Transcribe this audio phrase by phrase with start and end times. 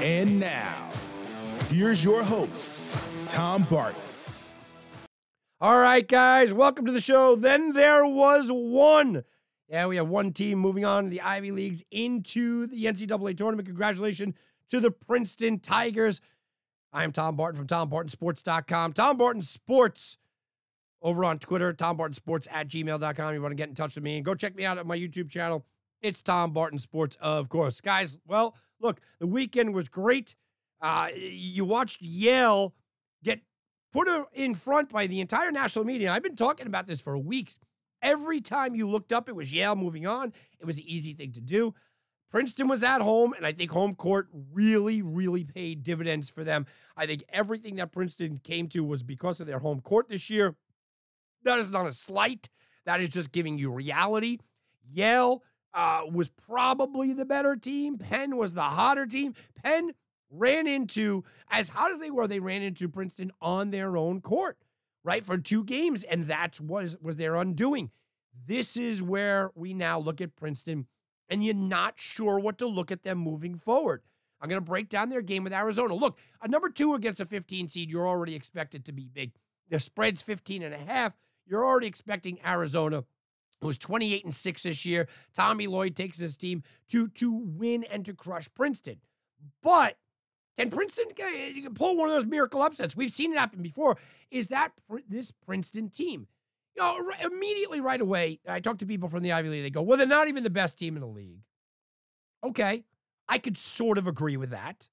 [0.00, 0.90] And now,
[1.68, 2.80] here's your host,
[3.26, 4.00] Tom Barton.
[5.60, 7.34] All right, guys, welcome to the show.
[7.34, 9.24] Then there was one.
[9.68, 13.66] Yeah, we have one team moving on to the Ivy Leagues into the NCAA tournament.
[13.66, 14.34] Congratulations
[14.70, 16.20] to the Princeton Tigers.
[16.92, 18.92] I am Tom Barton from TomBartonSports.com.
[18.94, 20.16] Tom Barton Sports
[21.02, 23.34] over on Twitter, Tom Barton Sports at gmail.com.
[23.34, 24.96] You want to get in touch with me and go check me out at my
[24.96, 25.64] YouTube channel.
[26.00, 27.80] It's Tom Barton Sports, of course.
[27.80, 30.36] Guys, well, look, the weekend was great.
[30.80, 32.74] Uh, you watched Yale
[33.24, 33.40] get
[33.92, 36.12] put in front by the entire national media.
[36.12, 37.56] I've been talking about this for weeks.
[38.00, 40.32] Every time you looked up, it was Yale moving on.
[40.60, 41.74] It was an easy thing to do.
[42.30, 46.66] Princeton was at home, and I think home court really, really paid dividends for them.
[46.96, 50.54] I think everything that Princeton came to was because of their home court this year.
[51.42, 52.50] That is not a slight.
[52.84, 54.38] That is just giving you reality.
[54.92, 55.42] Yale
[55.74, 57.98] uh, was probably the better team.
[57.98, 59.34] Penn was the hotter team.
[59.62, 59.92] Penn
[60.30, 64.58] ran into, as hot as they were, they ran into Princeton on their own court,
[65.04, 67.90] right, for two games, and that was was their undoing.
[68.46, 70.86] This is where we now look at Princeton
[71.28, 74.02] and you're not sure what to look at them moving forward.
[74.40, 75.94] I'm going to break down their game with Arizona.
[75.94, 79.32] Look, a number two against a 15 seed, you're already expected to be big.
[79.68, 81.12] The spread's 15 and a half.
[81.46, 83.04] You're already expecting Arizona,
[83.60, 85.08] who's 28 and 6 this year.
[85.34, 88.98] Tommy Lloyd takes his team to, to win and to crush Princeton.
[89.62, 89.96] But
[90.58, 92.96] can Princeton can pull one of those miracle upsets?
[92.96, 93.96] We've seen it happen before.
[94.30, 94.72] Is that
[95.08, 96.26] this Princeton team?
[96.78, 99.62] you know, immediately right away, I talk to people from the Ivy League.
[99.62, 101.40] They go, well, they're not even the best team in the league.
[102.44, 102.84] Okay.
[103.28, 104.88] I could sort of agree with that.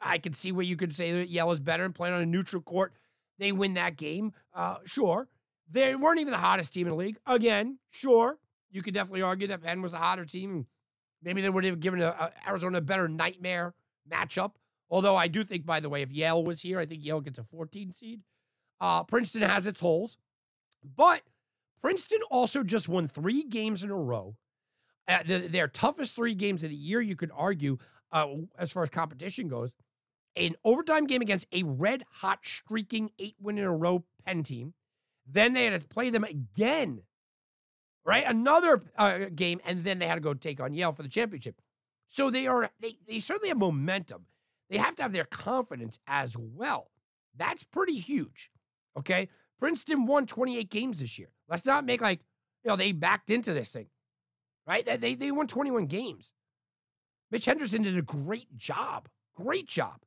[0.00, 2.26] I could see where you could say that Yale is better and playing on a
[2.26, 2.94] neutral court.
[3.38, 4.32] They win that game.
[4.54, 5.28] Uh, sure.
[5.70, 7.18] They weren't even the hottest team in the league.
[7.26, 8.38] Again, sure.
[8.70, 10.66] You could definitely argue that Penn was a hotter team.
[11.22, 13.74] Maybe they would have given a, a Arizona a better nightmare
[14.10, 14.52] matchup.
[14.90, 17.38] Although I do think, by the way, if Yale was here, I think Yale gets
[17.38, 18.22] a 14 seed.
[18.80, 20.16] Uh, Princeton has its holes.
[20.96, 21.22] But
[21.82, 24.36] Princeton also just won three games in a row.
[25.06, 27.78] Uh, the, their toughest three games of the year, you could argue,
[28.12, 28.26] uh,
[28.58, 29.74] as far as competition goes.
[30.36, 34.74] An overtime game against a red hot, streaking eight win in a row Penn team.
[35.30, 37.02] Then they had to play them again,
[38.04, 38.24] right?
[38.26, 41.60] Another uh, game, and then they had to go take on Yale for the championship.
[42.06, 44.26] So they are they they certainly have momentum.
[44.70, 46.90] They have to have their confidence as well.
[47.36, 48.50] That's pretty huge.
[48.96, 49.28] Okay.
[49.58, 51.30] Princeton won 28 games this year.
[51.48, 52.20] Let's not make like,
[52.64, 53.86] you know, they backed into this thing,
[54.66, 54.86] right?
[55.00, 56.32] They, they won 21 games.
[57.30, 59.08] Mitch Henderson did a great job.
[59.36, 60.02] Great job.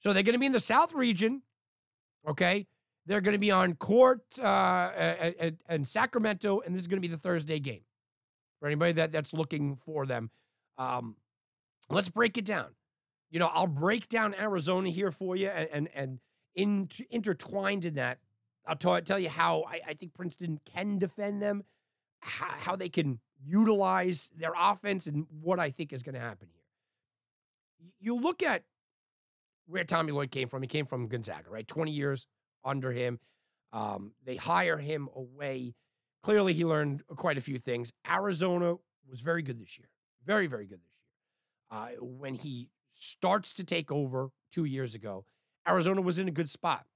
[0.00, 1.42] So they're going to be in the South region,
[2.28, 2.66] okay?
[3.08, 4.90] They're going to be on court uh,
[5.68, 7.82] and Sacramento, and this is going to be the Thursday game
[8.60, 10.30] for anybody that, that's looking for them.
[10.76, 11.16] Um,
[11.90, 12.68] let's break it down.
[13.30, 16.20] You know, I'll break down Arizona here for you and and, and
[16.54, 18.18] in, intertwined in that
[18.68, 21.64] I'll t- tell you how I, I, think Princeton can defend them,
[22.20, 26.48] how, how they can utilize their offense, and what I think is going to happen
[26.52, 26.62] here.
[27.98, 28.64] You look at
[29.66, 30.62] where Tommy Lloyd came from.
[30.62, 31.66] He came from Gonzaga, right?
[31.66, 32.26] 20 years
[32.64, 33.18] under him.
[33.72, 35.74] Um, they hire him away.
[36.22, 37.92] Clearly, he learned quite a few things.
[38.08, 38.76] Arizona
[39.08, 39.88] was very good this year.
[40.24, 41.98] Very, very good this year.
[42.00, 45.24] Uh, when he starts to take over two years ago,
[45.68, 46.86] Arizona was in a good spot.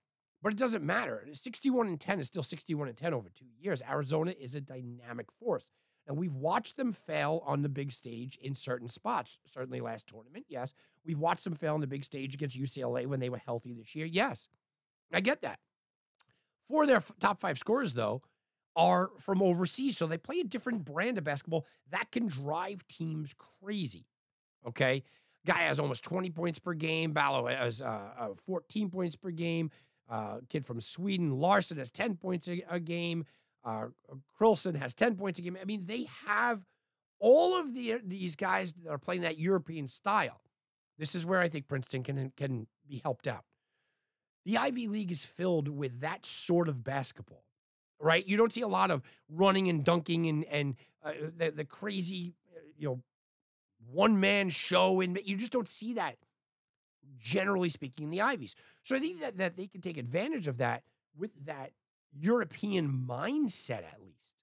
[0.42, 1.24] But it doesn't matter.
[1.32, 3.80] 61 and 10 is still 61 and 10 over two years.
[3.88, 5.64] Arizona is a dynamic force.
[6.06, 9.38] And we've watched them fail on the big stage in certain spots.
[9.46, 10.74] Certainly last tournament, yes.
[11.04, 13.94] We've watched them fail on the big stage against UCLA when they were healthy this
[13.94, 14.06] year.
[14.06, 14.48] Yes.
[15.12, 15.58] I get that.
[16.68, 18.22] Four of their top five scorers, though,
[18.76, 19.96] are from overseas.
[19.96, 24.06] So they play a different brand of basketball that can drive teams crazy.
[24.66, 25.02] Okay.
[25.44, 27.12] Guy has almost 20 points per game.
[27.12, 29.70] Ballo has uh, uh, 14 points per game.
[30.08, 33.24] Uh, kid from Sweden, Larsson, has 10 points a, a game.
[33.64, 33.86] Uh,
[34.38, 35.56] Krulsen has 10 points a game.
[35.60, 36.64] I mean, they have
[37.18, 40.40] all of the these guys that are playing that European style.
[40.98, 43.44] This is where I think Princeton can, can be helped out.
[44.44, 47.44] The Ivy League is filled with that sort of basketball,
[48.00, 48.26] right?
[48.26, 52.34] You don't see a lot of running and dunking and, and uh, the, the crazy,
[52.54, 53.02] uh, you know,
[53.90, 55.00] one man show.
[55.00, 56.16] And you just don't see that
[57.18, 58.54] generally speaking, in the Ivies.
[58.82, 60.82] So I think that, that they can take advantage of that
[61.16, 61.72] with that
[62.12, 64.34] European mindset, at least.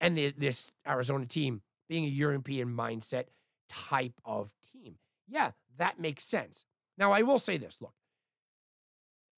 [0.00, 3.24] And the, this Arizona team being a European mindset
[3.68, 4.96] type of team.
[5.28, 6.64] Yeah, that makes sense.
[6.96, 7.94] Now, I will say this look,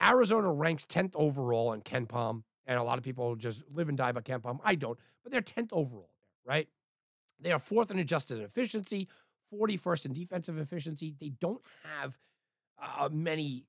[0.02, 4.12] Arizona ranks 10th overall in KenPom, and a lot of people just live and die
[4.12, 4.58] by KenPom.
[4.64, 6.12] I don't, but they're 10th overall
[6.44, 6.68] right?
[7.40, 9.08] They are fourth in adjusted efficiency,
[9.52, 11.14] 41st in defensive efficiency.
[11.18, 12.18] They don't have
[12.80, 13.64] uh, many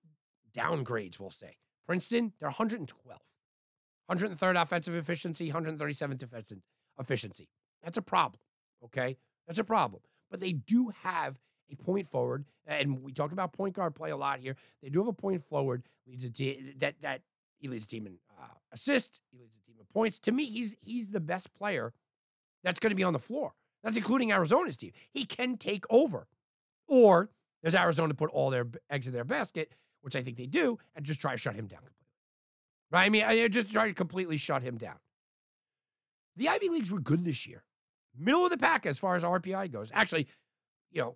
[0.56, 1.57] downgrades, we'll say.
[1.85, 2.88] Princeton, they're 112th.
[4.12, 6.59] 103rd offensive efficiency, 137th defensive
[7.00, 7.50] efficiency.
[7.83, 8.39] That's a problem,
[8.85, 9.18] okay?
[9.47, 10.01] That's a problem.
[10.30, 11.39] But they do have
[11.71, 14.56] a point forward, and we talk about point guard play a lot here.
[14.81, 17.21] They do have a point forward leads a team that that
[17.60, 20.19] he leads a team in uh, assists, he leads a team in points.
[20.19, 21.94] To me, he's he's the best player
[22.63, 23.54] that's going to be on the floor.
[23.83, 24.92] That's including Arizona's team.
[25.12, 26.27] He can take over,
[26.88, 27.30] or
[27.63, 31.06] does Arizona put all their eggs in their basket, which I think they do, and
[31.06, 32.07] just try to shut him down completely?
[32.92, 33.06] Right?
[33.06, 34.98] I mean, I just try to completely shut him down.
[36.36, 37.63] The Ivy Leagues were good this year,
[38.18, 39.92] middle of the pack as far as RPI goes.
[39.94, 40.27] Actually,
[40.92, 41.16] you know,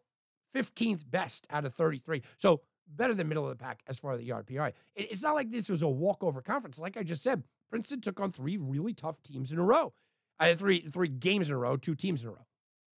[0.57, 2.21] 15th best out of 33.
[2.37, 2.61] So
[2.95, 4.73] better than middle of the pack as far as the RPI.
[4.95, 6.79] It's not like this was a walkover conference.
[6.79, 9.93] Like I just said, Princeton took on three really tough teams in a row.
[10.39, 12.45] I had three three games in a row, two teams in a row.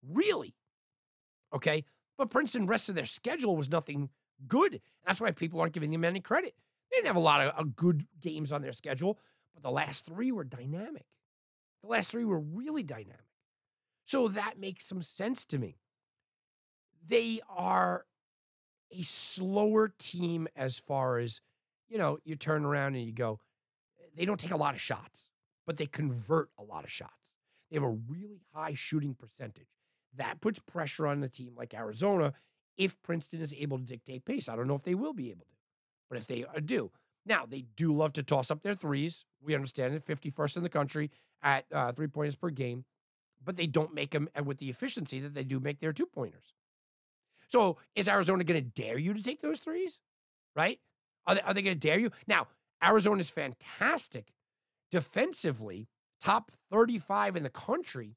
[0.07, 0.55] Really?
[1.53, 1.85] Okay.
[2.17, 4.09] But Princeton, rest of their schedule was nothing
[4.47, 4.81] good.
[5.05, 6.53] That's why people aren't giving them any credit.
[6.91, 9.17] They didn't have a lot of, of good games on their schedule,
[9.53, 11.05] but the last three were dynamic.
[11.81, 13.25] The last three were really dynamic.
[14.03, 15.77] So that makes some sense to me.
[17.07, 18.05] They are
[18.91, 21.41] a slower team as far as,
[21.87, 23.39] you know, you turn around and you go,
[24.15, 25.29] they don't take a lot of shots,
[25.65, 27.13] but they convert a lot of shots.
[27.69, 29.67] They have a really high shooting percentage.
[30.17, 32.33] That puts pressure on a team like Arizona
[32.77, 34.49] if Princeton is able to dictate pace.
[34.49, 35.57] I don't know if they will be able to,
[36.09, 36.91] but if they uh, do.
[37.25, 39.25] Now, they do love to toss up their threes.
[39.41, 41.11] We understand it, 51st in the country
[41.43, 42.85] at uh, three pointers per game,
[43.43, 46.07] but they don't make them uh, with the efficiency that they do make their two
[46.07, 46.53] pointers.
[47.49, 49.99] So is Arizona going to dare you to take those threes?
[50.55, 50.79] Right?
[51.27, 52.11] Are they, are they going to dare you?
[52.27, 52.47] Now,
[52.83, 54.33] Arizona is fantastic
[54.91, 55.87] defensively,
[56.21, 58.15] top 35 in the country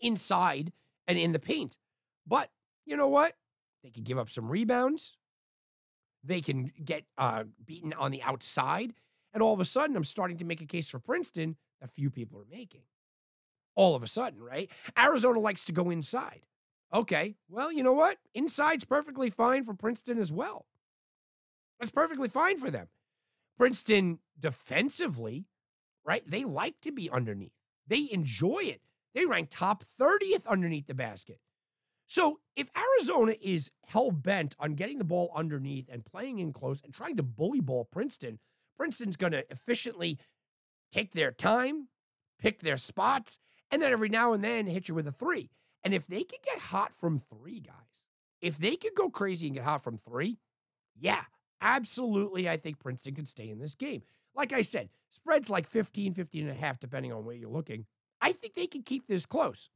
[0.00, 0.72] inside
[1.06, 1.78] and in the paint.
[2.26, 2.50] But
[2.86, 3.34] you know what?
[3.82, 5.16] They can give up some rebounds.
[6.22, 8.94] They can get uh, beaten on the outside.
[9.32, 12.10] And all of a sudden, I'm starting to make a case for Princeton that few
[12.10, 12.82] people are making.
[13.74, 14.70] All of a sudden, right?
[14.98, 16.42] Arizona likes to go inside.
[16.92, 18.18] Okay, well, you know what?
[18.34, 20.66] Inside's perfectly fine for Princeton as well.
[21.78, 22.88] That's perfectly fine for them.
[23.56, 25.46] Princeton defensively,
[26.04, 26.22] right?
[26.26, 27.52] They like to be underneath.
[27.86, 28.80] They enjoy it.
[29.14, 31.38] They rank top 30th underneath the basket.
[32.06, 36.82] So if Arizona is hell bent on getting the ball underneath and playing in close
[36.82, 38.40] and trying to bully ball Princeton,
[38.76, 40.18] Princeton's going to efficiently
[40.90, 41.88] take their time,
[42.40, 43.38] pick their spots,
[43.70, 45.50] and then every now and then hit you with a three.
[45.84, 47.74] And if they could get hot from three, guys,
[48.40, 50.38] if they could go crazy and get hot from three,
[50.98, 51.22] yeah,
[51.60, 52.48] absolutely.
[52.48, 54.02] I think Princeton could stay in this game.
[54.34, 57.86] Like I said, spreads like 15, 15 and a half, depending on where you're looking.
[58.20, 59.70] I think they can keep this close.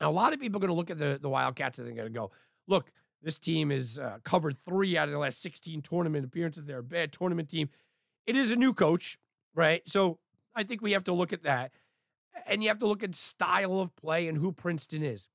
[0.00, 1.94] Now, a lot of people are going to look at the, the Wildcats and they're
[1.94, 2.30] going to go,
[2.66, 2.92] look,
[3.22, 6.66] this team has uh, covered three out of the last 16 tournament appearances.
[6.66, 7.68] They're a bad tournament team.
[8.26, 9.18] It is a new coach,
[9.54, 9.82] right?
[9.86, 10.18] So
[10.54, 11.72] I think we have to look at that.
[12.46, 15.28] And you have to look at style of play and who Princeton is.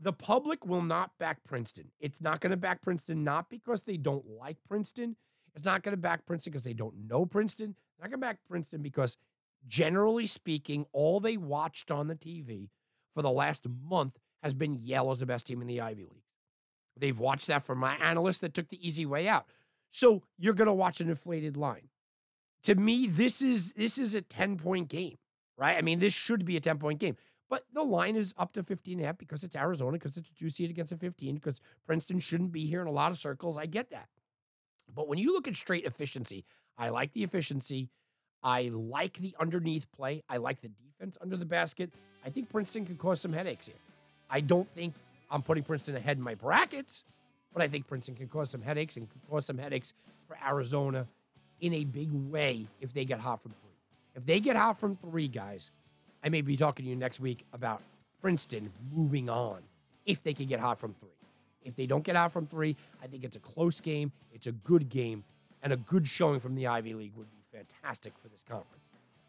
[0.00, 1.90] The public will not back Princeton.
[2.00, 5.16] It's not going to back Princeton, not because they don't like Princeton.
[5.54, 7.70] It's not going to back Princeton because they don't know Princeton.
[7.70, 9.16] It's not going to back Princeton because,
[9.66, 12.68] generally speaking, all they watched on the TV
[13.14, 16.22] for the last month has been Yale as the best team in the Ivy League.
[16.98, 19.46] They've watched that from my analyst that took the easy way out.
[19.90, 21.88] So you're going to watch an inflated line.
[22.64, 25.16] To me, this is this is a 10 point game,
[25.56, 25.76] right?
[25.76, 27.16] I mean, this should be a 10 point game.
[27.48, 30.30] But the line is up to 15 and a half because it's Arizona, because it's
[30.30, 33.18] a two seed against a 15, because Princeton shouldn't be here in a lot of
[33.18, 33.56] circles.
[33.56, 34.08] I get that.
[34.94, 36.44] But when you look at straight efficiency,
[36.76, 37.88] I like the efficiency.
[38.42, 40.22] I like the underneath play.
[40.28, 41.90] I like the defense under the basket.
[42.24, 43.76] I think Princeton could cause some headaches here.
[44.28, 44.94] I don't think
[45.30, 47.04] I'm putting Princeton ahead in my brackets,
[47.52, 49.94] but I think Princeton can cause some headaches and could cause some headaches
[50.26, 51.06] for Arizona
[51.60, 53.70] in a big way if they get hot from three.
[54.14, 55.70] If they get hot from three, guys,
[56.26, 57.80] I may be talking to you next week about
[58.20, 59.62] Princeton moving on
[60.04, 61.08] if they can get hot from three.
[61.62, 64.52] If they don't get out from three, I think it's a close game, it's a
[64.52, 65.22] good game,
[65.62, 68.82] and a good showing from the Ivy League would be fantastic for this conference.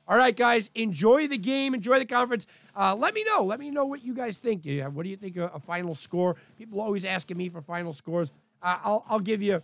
[0.08, 2.48] All right, guys, enjoy the game, enjoy the conference.
[2.76, 3.44] Uh, let me know.
[3.44, 4.64] Let me know what you guys think.
[4.66, 6.36] What do you think of a final score?
[6.58, 8.32] People always asking me for final scores.
[8.64, 9.62] Uh, I'll, I'll give you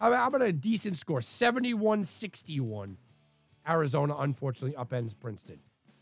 [0.00, 1.20] how about a decent score?
[1.20, 2.96] 71 61.
[3.68, 5.60] Arizona, unfortunately, upends Princeton.